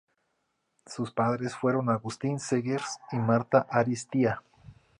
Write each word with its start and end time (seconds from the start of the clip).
Sus 0.87 1.11
padres 1.11 1.55
fueron 1.55 1.91
Agustín 1.91 2.39
Zegers 2.39 2.97
y 3.11 3.17
Marta 3.17 3.67
Ariztía. 3.69 4.41